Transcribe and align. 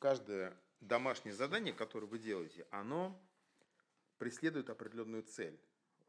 каждое 0.00 0.56
домашнее 0.80 1.34
задание, 1.34 1.72
которое 1.72 2.06
вы 2.06 2.18
делаете, 2.18 2.66
оно 2.70 3.22
преследует 4.18 4.68
определенную 4.70 5.22
цель. 5.22 5.60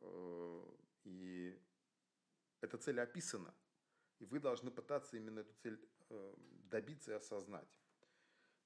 Э, 0.00 0.64
и 1.04 1.60
эта 2.60 2.78
цель 2.78 3.00
описана. 3.00 3.54
И 4.20 4.24
вы 4.24 4.38
должны 4.38 4.70
пытаться 4.70 5.16
именно 5.16 5.40
эту 5.40 5.52
цель 5.54 5.78
э, 6.08 6.34
добиться 6.70 7.12
и 7.12 7.14
осознать. 7.14 7.68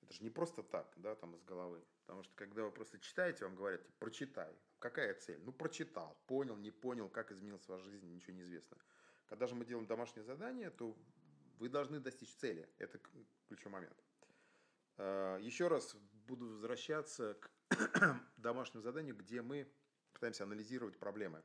Это 0.02 0.12
же 0.12 0.22
не 0.22 0.30
просто 0.30 0.62
так, 0.62 0.92
да, 0.96 1.14
там 1.14 1.34
из 1.34 1.42
головы. 1.42 1.82
Потому 2.02 2.22
что 2.22 2.34
когда 2.34 2.64
вы 2.64 2.70
просто 2.70 2.98
читаете, 2.98 3.44
вам 3.44 3.56
говорят, 3.56 3.82
типа, 3.82 3.94
прочитай. 3.98 4.54
Какая 4.78 5.14
цель? 5.14 5.40
Ну, 5.42 5.52
прочитал, 5.52 6.18
понял, 6.26 6.56
не 6.56 6.70
понял, 6.70 7.08
как 7.08 7.32
изменилась 7.32 7.66
ваша 7.66 7.84
жизнь, 7.84 8.06
ничего 8.06 8.34
не 8.34 8.42
известно. 8.42 8.76
Когда 9.26 9.46
же 9.46 9.54
мы 9.54 9.64
делаем 9.64 9.86
домашнее 9.86 10.24
задание, 10.24 10.70
то 10.70 10.94
вы 11.58 11.70
должны 11.70 12.00
достичь 12.00 12.34
цели. 12.34 12.68
Это 12.76 13.00
ключевой 13.48 13.72
момент. 13.72 14.04
Э, 14.96 15.38
Еще 15.40 15.68
раз 15.68 15.94
буду 16.26 16.46
возвращаться 16.46 17.34
к 17.34 17.50
домашнему 18.36 18.82
заданию, 18.82 19.16
где 19.16 19.42
мы 19.42 19.70
пытаемся 20.12 20.44
анализировать 20.44 20.98
проблемы. 20.98 21.42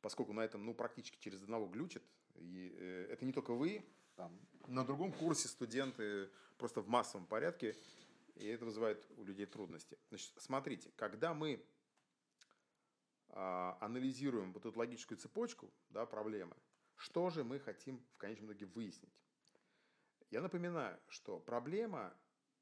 Поскольку 0.00 0.32
на 0.32 0.40
этом 0.40 0.64
ну, 0.64 0.74
практически 0.74 1.18
через 1.18 1.42
одного 1.42 1.66
глючит, 1.66 2.02
и 2.34 2.74
э, 2.78 3.06
это 3.10 3.24
не 3.24 3.32
только 3.32 3.52
вы, 3.54 3.84
там, 4.16 4.38
на 4.66 4.84
другом 4.84 5.12
курсе 5.12 5.48
студенты 5.48 6.30
просто 6.56 6.80
в 6.80 6.88
массовом 6.88 7.26
порядке, 7.26 7.76
и 8.34 8.46
это 8.46 8.64
вызывает 8.64 9.06
у 9.16 9.24
людей 9.24 9.46
трудности. 9.46 9.98
Значит, 10.08 10.32
смотрите, 10.38 10.90
когда 10.96 11.34
мы 11.34 11.64
а, 13.28 13.76
анализируем 13.80 14.52
вот 14.52 14.66
эту 14.66 14.78
логическую 14.78 15.18
цепочку 15.18 15.72
да, 15.90 16.06
проблемы, 16.06 16.56
что 16.96 17.30
же 17.30 17.44
мы 17.44 17.58
хотим 17.58 18.04
в 18.14 18.18
конечном 18.18 18.46
итоге 18.46 18.66
выяснить? 18.66 19.12
Я 20.34 20.40
напоминаю, 20.40 20.98
что 21.06 21.38
проблема 21.38 22.12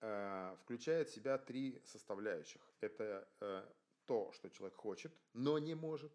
э, 0.03 0.57
включает 0.61 1.09
в 1.09 1.15
себя 1.15 1.39
три 1.39 1.80
составляющих. 1.87 2.60
Это 2.83 3.27
э, 3.41 3.66
то, 4.05 4.30
что 4.33 4.51
человек 4.51 4.77
хочет, 4.77 5.10
но 5.33 5.59
не 5.59 5.74
может, 5.74 6.13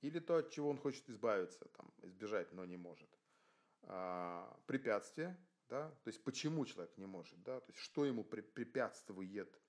или 0.00 0.18
то, 0.18 0.36
от 0.36 0.50
чего 0.50 0.70
он 0.70 0.78
хочет 0.78 1.06
избавиться, 1.10 1.66
там, 1.76 1.92
избежать, 2.04 2.54
но 2.54 2.64
не 2.64 2.78
может. 2.78 3.10
А, 3.82 4.58
препятствие, 4.64 5.36
да, 5.68 5.90
то 6.04 6.08
есть 6.08 6.24
почему 6.24 6.64
человек 6.64 6.96
не 6.96 7.04
может, 7.04 7.42
да, 7.42 7.60
то 7.60 7.70
есть 7.70 7.82
что 7.82 8.06
ему 8.06 8.24
препятствует 8.24 9.60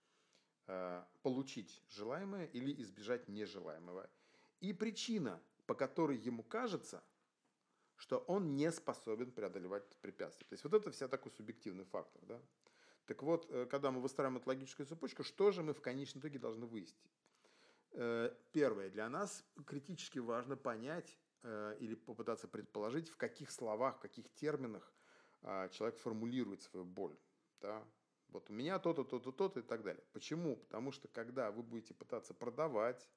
э, 0.68 1.04
получить 1.22 1.84
желаемое 1.90 2.46
или 2.46 2.82
избежать 2.82 3.28
нежелаемого. 3.28 4.10
И 4.62 4.72
причина, 4.72 5.44
по 5.66 5.76
которой 5.76 6.16
ему 6.16 6.44
кажется, 6.44 7.04
что 8.00 8.18
он 8.28 8.56
не 8.56 8.72
способен 8.72 9.32
преодолевать 9.32 9.86
препятствия. 10.02 10.48
То 10.48 10.54
есть 10.54 10.64
вот 10.64 10.74
это 10.74 10.90
вся 10.92 11.08
такой 11.08 11.32
субъективный 11.32 11.86
фактор. 11.86 12.22
Да? 12.26 12.42
Так 13.06 13.24
вот, 13.24 13.46
э, 13.50 13.66
когда 13.68 13.92
мы 13.92 14.02
выстраиваем 14.02 14.38
эту 14.38 14.50
логическую 14.50 14.88
цепочку, 14.88 15.24
что 15.24 15.52
же 15.52 15.62
мы 15.62 15.74
в 15.74 15.82
конечном 15.82 16.22
итоге 16.22 16.40
должны 16.40 16.66
выяснить? 16.66 17.14
Э, 17.92 18.36
первое, 18.52 18.90
для 18.90 19.08
нас 19.10 19.46
критически 19.66 20.20
важно 20.20 20.58
понять, 20.58 21.20
Э, 21.42 21.78
или 21.80 21.96
попытаться 21.96 22.50
предположить, 22.50 23.10
в 23.10 23.16
каких 23.16 23.50
словах, 23.52 23.98
в 23.98 24.00
каких 24.00 24.30
терминах 24.34 24.94
человек 25.72 25.98
формулирует 26.00 26.62
свою 26.62 26.86
боль. 26.86 27.18
Да? 27.62 27.82
Вот 28.28 28.50
у 28.50 28.54
меня 28.54 28.78
то-то, 28.78 29.06
то-то, 29.06 29.32
то-то 29.32 29.62
и 29.62 29.64
так 29.64 29.84
далее. 29.84 30.04
Почему? 30.12 30.58
Потому 30.58 30.92
что 30.92 31.08
когда 31.08 31.50
вы 31.50 31.64
будете 31.64 31.94
пытаться 31.94 32.34
продавать 32.34 33.10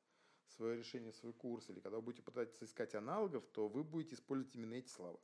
свое 0.53 0.77
решение, 0.77 1.13
свой 1.13 1.33
курс, 1.33 1.69
или 1.71 1.81
когда 1.81 1.97
вы 1.97 2.03
будете 2.03 2.23
пытаться 2.23 2.65
искать 2.65 2.95
аналогов, 2.95 3.45
то 3.53 3.69
вы 3.69 3.85
будете 3.85 4.15
использовать 4.15 4.55
именно 4.55 4.75
эти 4.75 4.89
слова. 4.89 5.21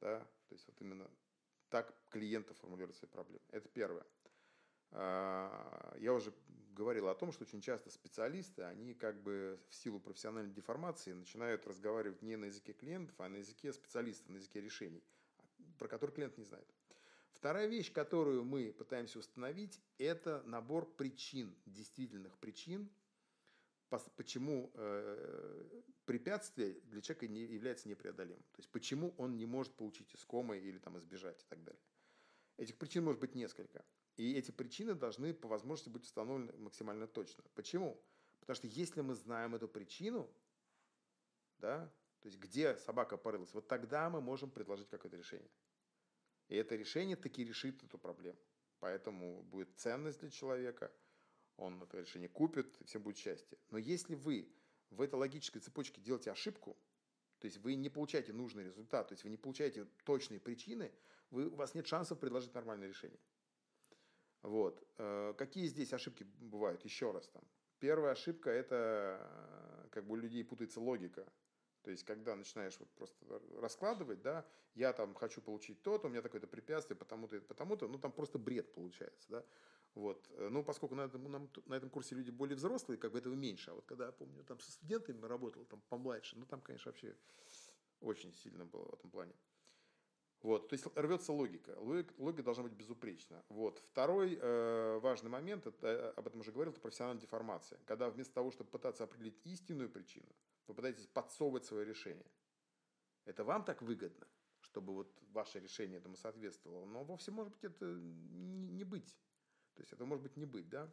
Да? 0.00 0.20
То 0.48 0.54
есть 0.54 0.66
вот 0.66 0.80
именно 0.80 1.10
так 1.68 1.94
клиенты 2.10 2.54
формулируют 2.54 2.96
свои 2.96 3.10
проблемы. 3.10 3.42
Это 3.50 3.68
первое. 3.68 4.06
А, 4.92 5.94
я 5.98 6.12
уже 6.12 6.32
говорил 6.72 7.08
о 7.08 7.14
том, 7.14 7.32
что 7.32 7.44
очень 7.44 7.60
часто 7.60 7.90
специалисты, 7.90 8.62
они 8.62 8.94
как 8.94 9.22
бы 9.22 9.58
в 9.68 9.74
силу 9.74 9.98
профессиональной 9.98 10.52
деформации 10.52 11.12
начинают 11.12 11.66
разговаривать 11.66 12.22
не 12.22 12.36
на 12.36 12.46
языке 12.46 12.72
клиентов, 12.72 13.14
а 13.18 13.28
на 13.28 13.36
языке 13.36 13.72
специалистов, 13.72 14.28
на 14.28 14.36
языке 14.36 14.60
решений, 14.60 15.02
про 15.78 15.88
который 15.88 16.12
клиент 16.12 16.36
не 16.36 16.44
знает. 16.44 16.68
Вторая 17.32 17.66
вещь, 17.66 17.92
которую 17.92 18.44
мы 18.44 18.72
пытаемся 18.72 19.18
установить, 19.18 19.80
это 19.98 20.42
набор 20.46 20.86
причин, 20.86 21.54
действительных 21.66 22.38
причин, 22.38 22.90
почему 23.88 24.70
э, 24.74 25.82
препятствие 26.04 26.80
для 26.84 27.00
человека 27.00 27.28
не 27.28 27.40
является 27.40 27.88
непреодолимым. 27.88 28.42
То 28.52 28.58
есть 28.58 28.70
почему 28.70 29.14
он 29.18 29.36
не 29.36 29.46
может 29.46 29.74
получить 29.74 30.14
искомое 30.14 30.58
или 30.58 30.78
там 30.78 30.98
избежать 30.98 31.42
и 31.42 31.46
так 31.46 31.62
далее. 31.62 31.82
Этих 32.56 32.78
причин 32.78 33.04
может 33.04 33.20
быть 33.20 33.34
несколько. 33.34 33.84
И 34.16 34.34
эти 34.34 34.50
причины 34.50 34.94
должны 34.94 35.34
по 35.34 35.48
возможности 35.48 35.90
быть 35.90 36.04
установлены 36.04 36.52
максимально 36.58 37.06
точно. 37.06 37.44
Почему? 37.54 38.02
Потому 38.40 38.56
что 38.56 38.66
если 38.66 39.02
мы 39.02 39.14
знаем 39.14 39.54
эту 39.54 39.68
причину, 39.68 40.30
да, 41.58 41.92
то 42.20 42.28
есть 42.28 42.38
где 42.38 42.76
собака 42.78 43.16
порылась, 43.16 43.52
вот 43.52 43.68
тогда 43.68 44.08
мы 44.08 44.20
можем 44.20 44.50
предложить 44.50 44.88
какое-то 44.88 45.16
решение. 45.16 45.50
И 46.48 46.56
это 46.56 46.76
решение 46.76 47.16
таки 47.16 47.44
решит 47.44 47.82
эту 47.82 47.98
проблему. 47.98 48.38
Поэтому 48.78 49.42
будет 49.42 49.76
ценность 49.76 50.20
для 50.20 50.30
человека, 50.30 50.92
он 51.56 51.82
это 51.82 52.00
решение 52.00 52.28
купит, 52.28 52.80
и 52.80 52.84
всем 52.84 53.02
будет 53.02 53.16
счастье. 53.16 53.58
Но 53.70 53.78
если 53.78 54.14
вы 54.14 54.48
в 54.90 55.00
этой 55.00 55.14
логической 55.16 55.60
цепочке 55.60 56.00
делаете 56.00 56.30
ошибку, 56.30 56.76
то 57.38 57.46
есть 57.46 57.58
вы 57.58 57.74
не 57.74 57.90
получаете 57.90 58.32
нужный 58.32 58.64
результат, 58.64 59.08
то 59.08 59.12
есть 59.12 59.24
вы 59.24 59.30
не 59.30 59.36
получаете 59.36 59.86
точные 60.04 60.40
причины, 60.40 60.92
вы, 61.30 61.48
у 61.48 61.56
вас 61.56 61.74
нет 61.74 61.86
шансов 61.86 62.18
предложить 62.18 62.54
нормальное 62.54 62.88
решение. 62.88 63.20
Вот. 64.42 64.86
Э, 64.98 65.34
какие 65.36 65.66
здесь 65.66 65.92
ошибки 65.92 66.24
бывают? 66.38 66.84
Еще 66.84 67.10
раз 67.10 67.28
там. 67.28 67.42
Первая 67.78 68.12
ошибка– 68.12 68.50
это 68.50 69.18
э, 69.20 69.88
как 69.90 70.06
бы 70.06 70.12
у 70.12 70.16
людей 70.16 70.44
путается 70.44 70.80
логика. 70.80 71.26
То 71.82 71.90
есть, 71.90 72.04
когда 72.04 72.34
начинаешь 72.34 72.76
вот 72.78 72.90
просто 72.90 73.16
раскладывать, 73.60 74.20
да, 74.22 74.44
я 74.74 74.92
там 74.92 75.14
хочу 75.14 75.40
получить 75.40 75.82
то-то, 75.82 76.08
у 76.08 76.10
меня 76.10 76.20
такое-то 76.20 76.48
препятствие, 76.48 76.96
потому-то 76.96 77.40
потому-то, 77.40 77.86
ну, 77.86 77.98
там 77.98 78.10
просто 78.10 78.38
бред 78.38 78.74
получается, 78.74 79.28
да. 79.28 79.44
Вот. 79.96 80.30
Э, 80.32 80.48
ну, 80.50 80.62
поскольку 80.62 80.94
на 80.94 81.06
этом, 81.06 81.50
на 81.64 81.74
этом 81.74 81.88
курсе 81.88 82.14
люди 82.14 82.30
более 82.30 82.54
взрослые, 82.54 82.98
как 82.98 83.12
бы 83.12 83.18
этого 83.18 83.34
меньше. 83.34 83.70
А 83.70 83.74
вот 83.74 83.86
когда, 83.86 84.06
я 84.06 84.12
помню, 84.12 84.44
там 84.44 84.60
со 84.60 84.70
студентами 84.70 85.24
работал, 85.24 85.64
там 85.64 85.80
помладше, 85.88 86.36
ну, 86.38 86.44
там, 86.44 86.60
конечно, 86.60 86.90
вообще 86.90 87.16
очень 88.00 88.32
сильно 88.34 88.66
было 88.66 88.84
в 88.84 88.94
этом 88.94 89.10
плане. 89.10 89.32
Вот, 90.42 90.68
то 90.68 90.74
есть 90.74 90.86
рвется 90.94 91.32
логика. 91.32 91.74
Логика, 91.78 92.12
логика 92.18 92.42
должна 92.42 92.64
быть 92.64 92.74
безупречна. 92.74 93.42
Вот. 93.48 93.78
Второй 93.90 94.38
э, 94.38 94.98
важный 94.98 95.30
момент, 95.30 95.66
это, 95.66 95.86
э, 95.86 96.10
об 96.10 96.26
этом 96.26 96.40
уже 96.40 96.52
говорил, 96.52 96.72
это 96.72 96.80
профессиональная 96.80 97.22
деформация. 97.22 97.80
Когда 97.86 98.10
вместо 98.10 98.34
того, 98.34 98.50
чтобы 98.50 98.68
пытаться 98.68 99.02
определить 99.02 99.40
истинную 99.44 99.88
причину, 99.88 100.28
вы 100.66 100.74
пытаетесь 100.74 101.06
подсовывать 101.06 101.64
свое 101.64 101.86
решение. 101.86 102.30
Это 103.24 103.44
вам 103.44 103.64
так 103.64 103.80
выгодно, 103.80 104.26
чтобы 104.60 104.92
вот 104.92 105.10
ваше 105.30 105.58
решение 105.58 105.98
этому 105.98 106.16
соответствовало. 106.16 106.84
Но 106.84 107.02
вовсе 107.02 107.30
может 107.30 107.54
быть 107.54 107.64
это 107.64 107.86
не, 107.86 108.68
не 108.68 108.84
быть. 108.84 109.16
То 109.76 109.82
есть 109.82 109.92
это 109.92 110.04
может 110.04 110.22
быть 110.22 110.36
не 110.36 110.46
быть, 110.46 110.68
да? 110.68 110.90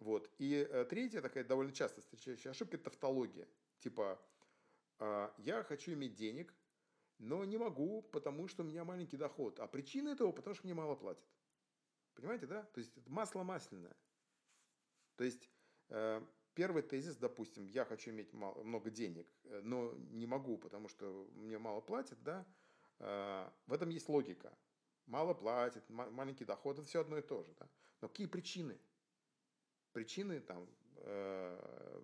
Вот. 0.00 0.30
И 0.38 0.66
э, 0.68 0.84
третья 0.84 1.20
такая 1.20 1.44
довольно 1.44 1.72
часто 1.72 2.00
встречающая 2.00 2.50
ошибка– 2.50 2.76
это 2.76 2.84
тавтология. 2.84 3.46
Типа, 3.78 4.20
э, 4.98 5.30
я 5.38 5.62
хочу 5.62 5.92
иметь 5.92 6.14
денег, 6.14 6.52
но 7.18 7.44
не 7.44 7.56
могу, 7.56 8.02
потому 8.02 8.48
что 8.48 8.62
у 8.62 8.66
меня 8.66 8.84
маленький 8.84 9.16
доход. 9.16 9.60
А 9.60 9.66
причина 9.66 10.08
этого, 10.10 10.32
потому 10.32 10.54
что 10.54 10.66
мне 10.66 10.74
мало 10.74 10.96
платят. 10.96 11.24
Понимаете, 12.14 12.46
да? 12.46 12.62
То 12.64 12.80
есть 12.80 12.96
это 12.96 13.10
масло 13.10 13.42
масляное. 13.42 13.96
То 15.16 15.24
есть 15.24 15.48
э, 15.90 16.22
первый 16.54 16.82
тезис, 16.82 17.16
допустим, 17.16 17.66
я 17.66 17.84
хочу 17.84 18.10
иметь 18.10 18.32
много 18.32 18.90
денег, 18.90 19.28
э, 19.44 19.60
но 19.62 19.94
не 20.10 20.26
могу, 20.26 20.58
потому 20.58 20.88
что 20.88 21.28
мне 21.34 21.58
мало 21.58 21.80
платят, 21.80 22.20
да? 22.22 22.46
Э, 22.98 23.48
в 23.66 23.72
этом 23.72 23.90
есть 23.90 24.08
логика. 24.08 24.56
Мало 25.10 25.34
платят, 25.34 25.82
маленький 25.90 26.44
доход, 26.44 26.78
это 26.78 26.86
все 26.86 27.00
одно 27.00 27.18
и 27.18 27.22
то 27.22 27.42
же, 27.42 27.52
да? 27.58 27.68
Но 28.00 28.08
какие 28.08 28.28
причины? 28.28 28.78
Причины 29.92 30.38
там 30.38 30.68
э, 30.98 32.00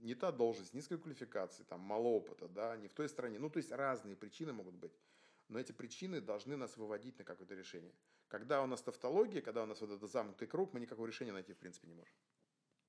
не 0.00 0.16
та 0.16 0.32
должность, 0.32 0.74
низкой 0.74 0.98
квалификации, 0.98 1.62
там, 1.62 1.78
мало 1.80 2.08
опыта, 2.08 2.48
да, 2.48 2.76
не 2.76 2.88
в 2.88 2.94
той 2.94 3.08
стране. 3.08 3.38
Ну, 3.38 3.48
то 3.48 3.58
есть 3.58 3.70
разные 3.70 4.16
причины 4.16 4.52
могут 4.52 4.74
быть. 4.74 4.98
Но 5.46 5.60
эти 5.60 5.70
причины 5.70 6.20
должны 6.20 6.56
нас 6.56 6.76
выводить 6.76 7.16
на 7.20 7.24
какое-то 7.24 7.54
решение. 7.54 7.94
Когда 8.26 8.60
у 8.60 8.66
нас 8.66 8.82
тавтология, 8.82 9.40
когда 9.40 9.62
у 9.62 9.66
нас 9.66 9.80
вот 9.80 9.92
этот 9.92 10.10
замкнутый 10.10 10.48
круг, 10.48 10.72
мы 10.72 10.80
никакого 10.80 11.06
решения 11.06 11.32
найти 11.32 11.52
в 11.52 11.58
принципе 11.58 11.86
не 11.86 11.94
можем. 11.94 12.14